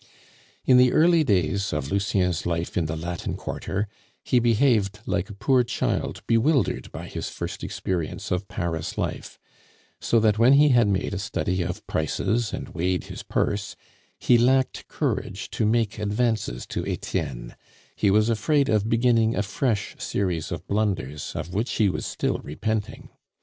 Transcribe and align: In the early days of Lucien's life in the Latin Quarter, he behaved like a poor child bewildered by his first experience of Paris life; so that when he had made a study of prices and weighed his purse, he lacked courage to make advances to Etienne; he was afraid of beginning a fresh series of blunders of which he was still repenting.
In 0.65 0.77
the 0.77 0.91
early 0.93 1.23
days 1.23 1.71
of 1.71 1.91
Lucien's 1.91 2.47
life 2.47 2.75
in 2.75 2.87
the 2.87 2.95
Latin 2.95 3.35
Quarter, 3.35 3.87
he 4.23 4.39
behaved 4.39 4.97
like 5.05 5.29
a 5.29 5.35
poor 5.35 5.63
child 5.63 6.23
bewildered 6.25 6.91
by 6.91 7.05
his 7.07 7.29
first 7.29 7.63
experience 7.63 8.31
of 8.31 8.47
Paris 8.47 8.97
life; 8.97 9.37
so 9.99 10.19
that 10.19 10.39
when 10.39 10.53
he 10.53 10.69
had 10.69 10.87
made 10.87 11.13
a 11.13 11.19
study 11.19 11.61
of 11.61 11.85
prices 11.85 12.51
and 12.51 12.69
weighed 12.69 13.03
his 13.03 13.21
purse, 13.21 13.75
he 14.17 14.39
lacked 14.39 14.87
courage 14.87 15.51
to 15.51 15.67
make 15.67 15.99
advances 15.99 16.65
to 16.65 16.83
Etienne; 16.87 17.55
he 17.95 18.09
was 18.09 18.27
afraid 18.27 18.69
of 18.69 18.89
beginning 18.89 19.35
a 19.35 19.43
fresh 19.43 19.95
series 19.99 20.51
of 20.51 20.65
blunders 20.67 21.33
of 21.35 21.53
which 21.53 21.73
he 21.73 21.89
was 21.89 22.07
still 22.07 22.39
repenting. 22.39 23.09